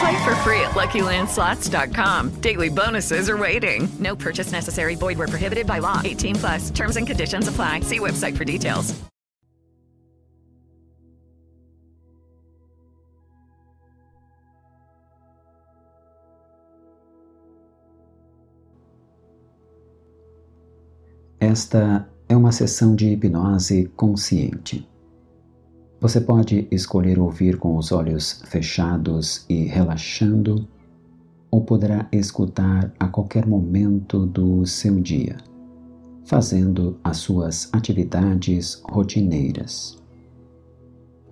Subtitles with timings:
[0.00, 2.40] Play for free at LuckyLandSlots.com.
[2.40, 3.88] Daily bonuses are waiting.
[3.98, 4.94] No purchase necessary.
[4.94, 6.00] Void where prohibited by law.
[6.04, 6.70] 18 plus.
[6.70, 7.80] Terms and conditions apply.
[7.80, 8.94] See website for details.
[21.38, 24.86] Esta é uma sessão de hipnose consciente.
[26.00, 30.68] Você pode escolher ouvir com os olhos fechados e relaxando,
[31.50, 35.38] ou poderá escutar a qualquer momento do seu dia,
[36.24, 39.98] fazendo as suas atividades rotineiras.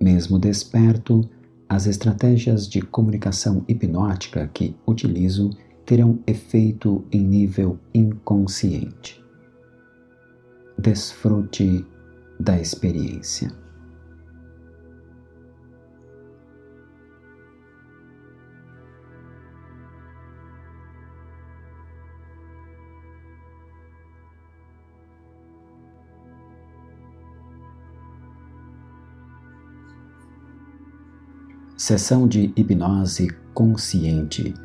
[0.01, 1.29] Mesmo desperto,
[1.69, 5.51] as estratégias de comunicação hipnótica que utilizo
[5.85, 9.23] terão efeito em nível inconsciente.
[10.77, 11.85] Desfrute
[12.39, 13.64] da experiência.
[31.87, 34.55] Sessão de hipnose consciente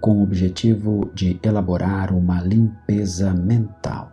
[0.00, 4.10] com o objetivo de elaborar uma limpeza mental.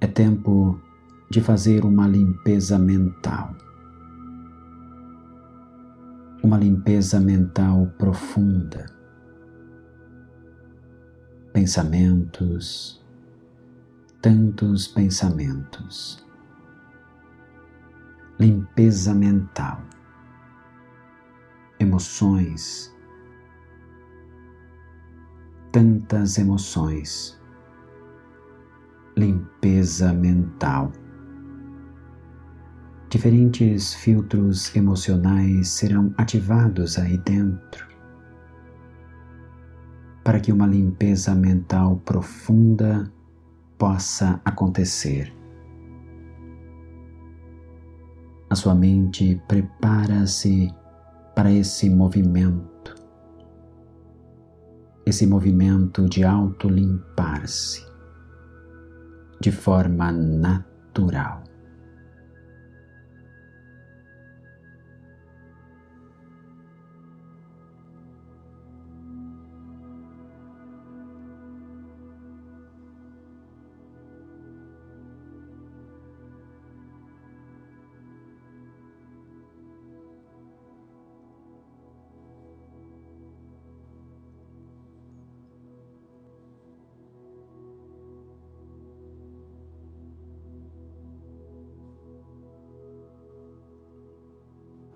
[0.00, 0.80] É tempo
[1.28, 3.56] de fazer uma limpeza mental.
[6.42, 8.86] Uma limpeza mental profunda.
[11.52, 13.04] Pensamentos,
[14.22, 16.24] tantos pensamentos.
[18.38, 19.82] Limpeza mental.
[21.80, 22.94] Emoções,
[25.72, 27.38] tantas emoções
[29.18, 30.92] limpeza mental.
[33.10, 37.88] Diferentes filtros emocionais serão ativados aí dentro
[40.22, 43.10] para que uma limpeza mental profunda
[43.78, 45.34] possa acontecer.
[48.50, 50.70] A sua mente prepara-se
[51.34, 52.94] para esse movimento,
[55.06, 57.82] esse movimento de auto-limpar-se
[59.40, 61.47] de forma natural.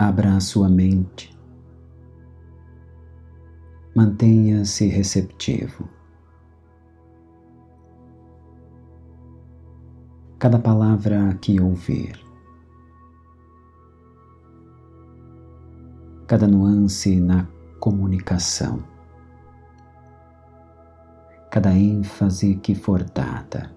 [0.02, 1.32] Abra a sua mente.
[3.94, 5.88] Mantenha-se receptivo.
[10.40, 12.20] Cada palavra que ouvir,
[16.26, 17.46] cada nuance na
[17.78, 18.82] comunicação,
[21.48, 23.72] cada ênfase que for dada.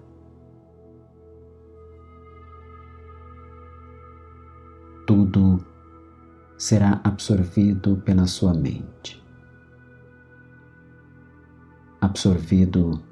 [5.06, 5.75] Tudo
[6.58, 9.22] será absorvido pela sua mente,
[12.00, 13.02] absorvido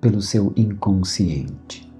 [0.00, 1.90] pelo seu inconsciente.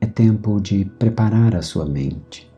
[0.00, 2.50] É tempo de preparar a sua mente,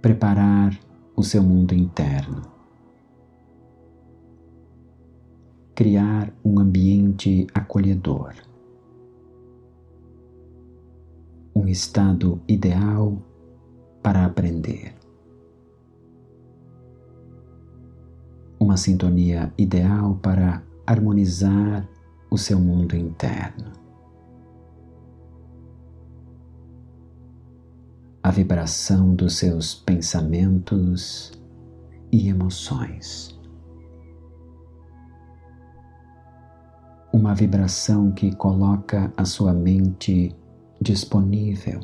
[0.00, 0.78] preparar
[1.16, 2.42] o seu mundo interno,
[5.74, 8.53] criar um ambiente acolhedor
[11.68, 13.22] estado ideal
[14.02, 14.94] para aprender.
[18.58, 21.88] Uma sintonia ideal para harmonizar
[22.30, 23.72] o seu mundo interno.
[28.22, 31.32] A vibração dos seus pensamentos
[32.10, 33.38] e emoções.
[37.12, 40.34] Uma vibração que coloca a sua mente
[40.84, 41.80] disponível,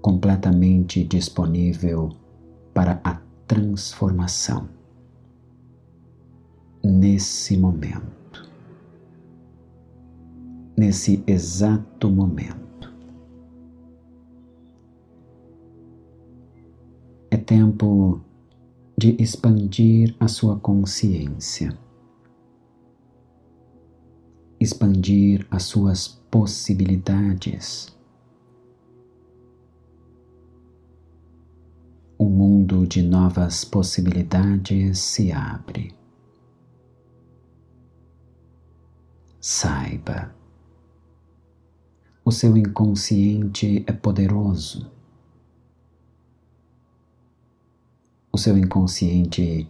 [0.00, 2.08] completamente disponível
[2.72, 4.68] para a transformação.
[6.82, 8.50] Nesse momento,
[10.76, 12.92] nesse exato momento.
[17.30, 18.20] É tempo
[18.98, 21.78] de expandir a sua consciência,
[24.62, 27.94] expandir as suas possibilidades.
[32.18, 35.94] Um mundo de novas possibilidades se abre.
[39.40, 40.32] Saiba,
[42.24, 44.88] o seu inconsciente é poderoso.
[48.30, 49.68] O seu inconsciente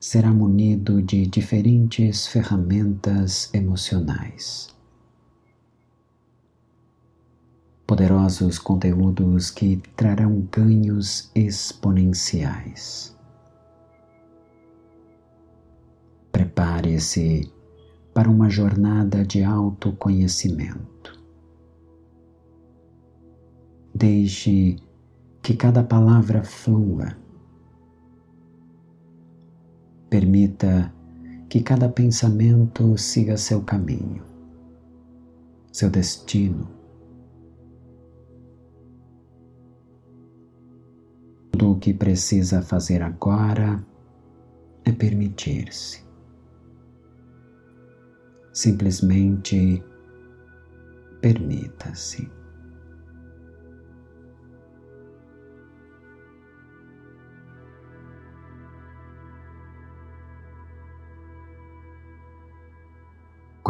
[0.00, 4.74] será munido de diferentes ferramentas emocionais.
[7.86, 13.14] Poderosos conteúdos que trarão ganhos exponenciais.
[16.32, 17.52] Prepare-se
[18.14, 21.20] para uma jornada de autoconhecimento.
[23.94, 24.76] Deixe
[25.42, 27.18] que cada palavra flua.
[30.10, 30.92] Permita
[31.48, 34.22] que cada pensamento siga seu caminho,
[35.72, 36.68] seu destino.
[41.52, 43.82] Tudo o que precisa fazer agora
[44.84, 46.10] é permitir-se
[48.52, 49.82] Simplesmente
[51.20, 52.39] permita-se.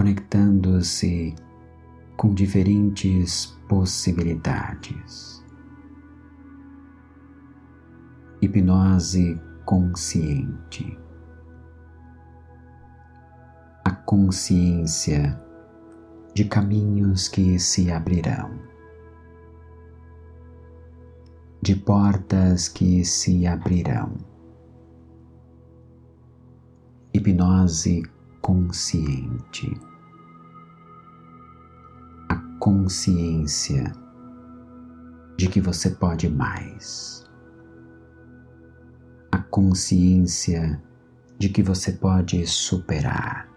[0.00, 1.34] Conectando-se
[2.16, 5.44] com diferentes possibilidades.
[8.40, 10.98] Hipnose consciente
[14.06, 15.38] consciência
[16.34, 18.58] de caminhos que se abrirão,
[21.60, 24.16] de portas que se abrirão.
[27.12, 28.02] Hipnose
[28.40, 29.89] consciente.
[32.60, 33.92] Consciência
[35.36, 37.24] de que você pode mais.
[39.32, 40.80] A consciência
[41.38, 43.50] de que você pode superar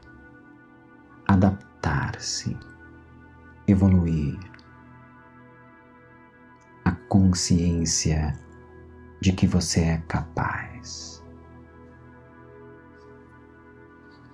[1.27, 2.57] adaptar-se,
[3.67, 4.39] evoluir.
[6.85, 8.37] A consciência
[9.21, 11.23] de que você é capaz.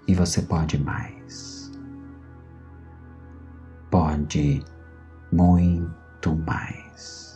[0.07, 1.59] E você pode mais.
[3.89, 4.63] Pode
[5.31, 7.28] muito mais.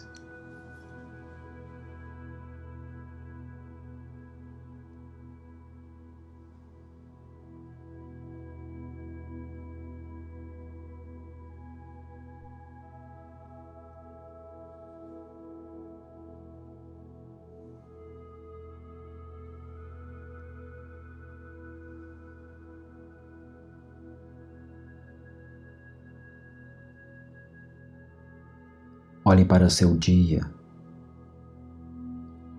[29.26, 30.46] Olhe para o seu dia,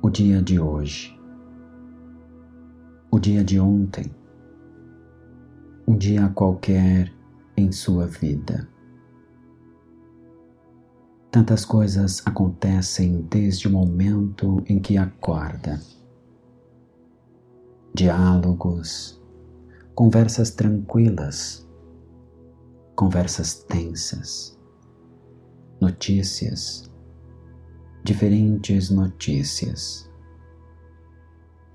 [0.00, 1.14] o dia de hoje,
[3.10, 4.10] o dia de ontem,
[5.86, 7.12] um dia qualquer
[7.54, 8.66] em sua vida.
[11.30, 15.78] Tantas coisas acontecem desde o momento em que acorda.
[17.94, 19.22] Diálogos,
[19.94, 21.68] conversas tranquilas,
[22.96, 24.53] conversas tensas
[25.84, 26.90] notícias,
[28.02, 30.10] diferentes notícias,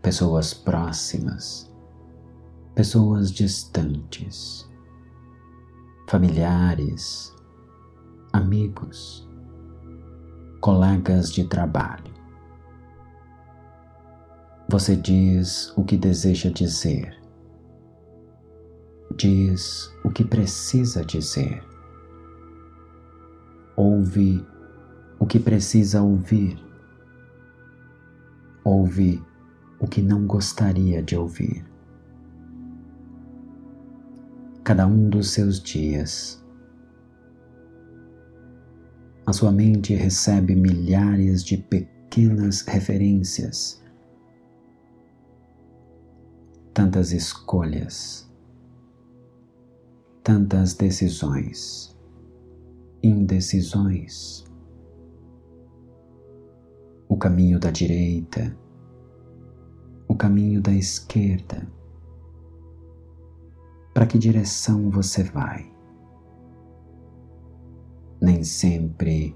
[0.02, 1.72] pessoas próximas,
[2.74, 4.68] pessoas distantes,
[6.08, 7.32] familiares,
[8.34, 9.30] amigos,
[10.60, 12.12] colegas de trabalho.
[14.70, 17.16] Você diz o que deseja dizer,
[19.16, 21.69] diz o que precisa dizer
[23.80, 24.46] ouve
[25.18, 26.60] o que precisa ouvir,
[28.62, 29.24] ouve
[29.80, 31.66] o que não gostaria de ouvir.
[34.66, 36.44] Cada um dos seus dias,
[39.26, 43.82] a sua mente recebe milhares de pequenas referências,
[46.74, 48.30] tantas escolhas,
[50.22, 51.98] tantas decisões,
[53.02, 54.50] indecisões
[57.10, 58.56] o caminho da direita,
[60.08, 61.68] o caminho da esquerda.
[63.96, 65.74] Para que direção você vai?
[68.22, 69.36] Nem sempre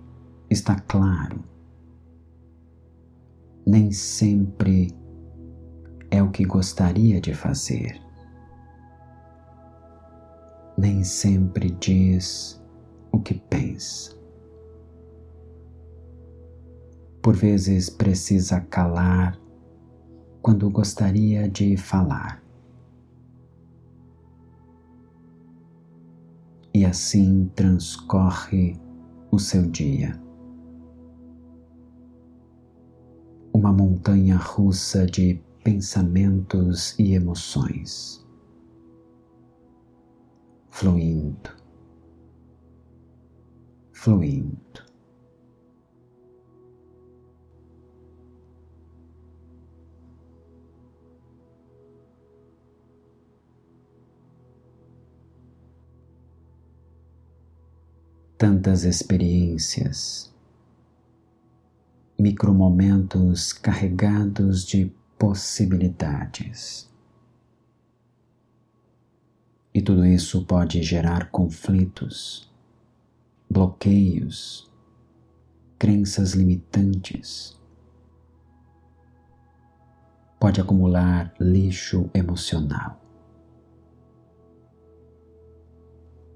[0.51, 1.43] está claro,
[3.65, 4.95] nem sempre
[6.11, 7.99] é o que gostaria de fazer,
[10.77, 12.62] nem sempre diz
[13.13, 14.23] o que pensa
[17.23, 19.39] por vezes precisa calar
[20.41, 22.43] quando gostaria de falar.
[26.73, 28.77] E assim transcorre
[29.31, 30.21] o seu dia.
[33.53, 38.27] Uma montanha russa de pensamentos e emoções,
[40.69, 41.62] fluindo,
[44.03, 44.83] fluindo.
[58.35, 60.29] tantas experiências,
[62.19, 66.91] micromomentos carregados de possibilidades.
[69.73, 72.52] E tudo isso pode gerar conflitos,
[73.53, 74.69] bloqueios,
[75.79, 77.57] crenças limitantes.
[80.39, 83.03] Pode acumular lixo emocional.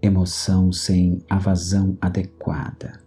[0.01, 3.01] emoção sem a vazão adequada,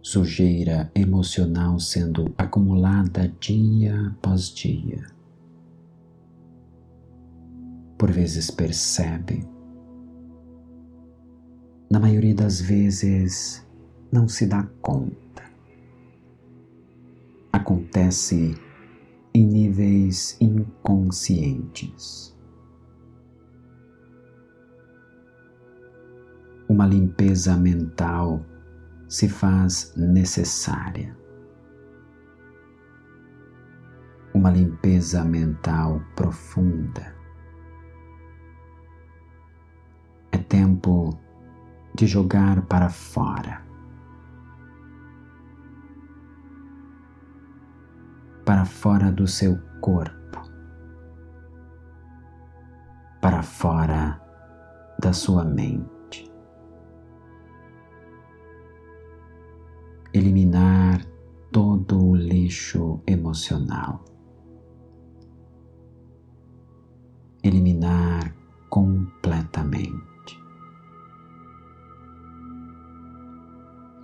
[0.00, 5.06] sujeira emocional sendo acumulada dia após dia.
[7.98, 9.46] Por vezes percebe,
[11.92, 13.62] na maioria das vezes
[14.10, 15.44] não se dá conta.
[17.52, 18.58] Acontece
[19.32, 22.32] em níveis inconscientes.
[26.72, 28.42] uma limpeza mental
[29.06, 31.14] se faz necessária.
[34.32, 37.14] Uma limpeza mental profunda.
[40.32, 41.20] É tempo
[41.94, 43.62] de jogar para fora.
[48.44, 50.42] Para fora do seu corpo.
[53.20, 54.20] Para fora
[54.98, 55.91] da sua mente.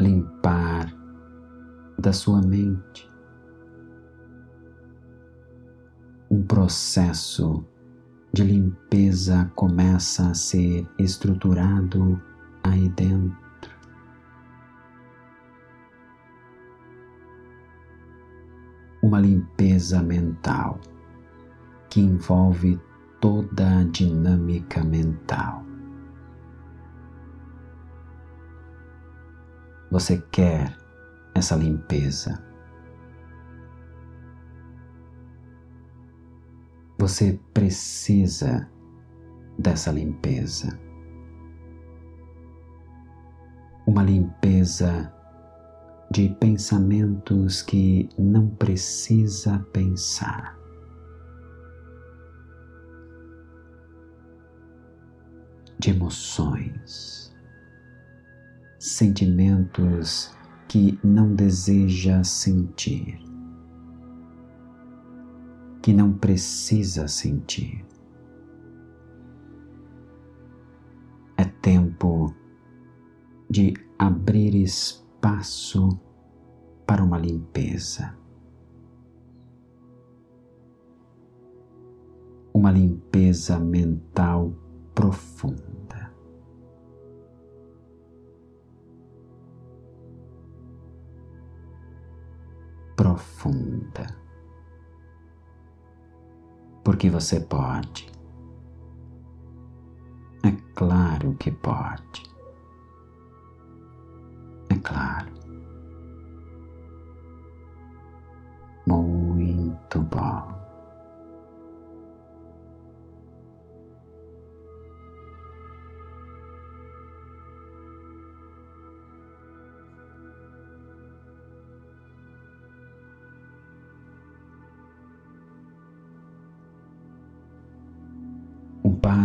[0.09, 0.91] Limpar
[1.99, 3.07] da sua mente
[6.31, 7.63] um processo
[8.33, 12.19] de limpeza começa a ser estruturado
[12.63, 13.37] aí dentro.
[19.03, 20.81] uma limpeza mental
[21.91, 22.81] que envolve
[23.21, 25.69] toda a dinâmica mental.
[29.91, 30.77] Você quer
[31.35, 32.43] essa limpeza.
[36.99, 38.69] Você precisa
[39.59, 40.79] dessa limpeza.
[43.87, 45.13] Uma limpeza
[46.11, 50.59] de pensamentos que não precisa pensar.
[55.79, 57.28] De emoções,
[58.79, 60.37] sentimentos
[60.69, 63.19] que não deseja sentir,
[65.83, 67.85] que não precisa sentir.
[71.37, 72.35] É tempo
[73.51, 75.89] de abrir espaço
[76.87, 78.17] para uma limpeza.
[82.53, 84.53] Uma limpeza mental
[84.95, 85.88] profunda.
[93.19, 94.07] Profunda.
[96.85, 98.09] Porque você pode.
[100.45, 102.23] É claro que pode.
[104.71, 105.33] É claro.
[108.87, 110.58] Muito bom.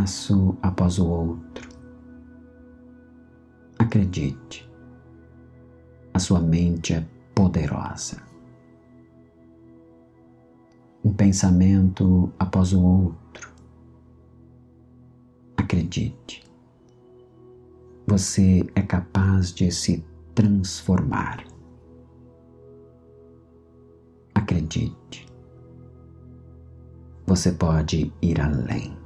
[0.03, 1.69] Passo após o outro.
[3.79, 4.69] Acredite,
[6.13, 8.21] a sua mente é poderosa.
[11.05, 13.53] Um pensamento após o outro.
[15.55, 16.43] Acredite,
[18.05, 20.05] você é capaz de se
[20.35, 21.45] transformar.
[24.35, 25.25] Acredite,
[27.25, 29.02] você pode ir além.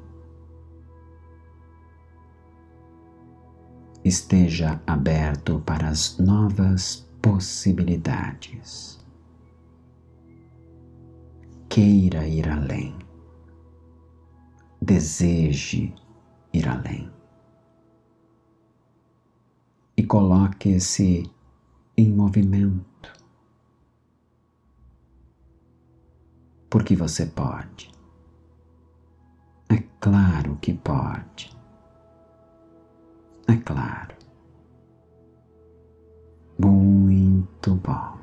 [4.07, 8.97] Esteja aberto para as novas possibilidades.
[11.69, 12.95] Queira ir além.
[14.81, 15.93] Deseje
[16.53, 17.11] ir além.
[19.95, 21.29] E coloque-se
[21.97, 23.11] em movimento.
[26.69, 27.91] Porque você pode.
[29.69, 31.56] É claro que pode.
[33.47, 34.15] É claro.
[36.59, 38.16] Muito bom.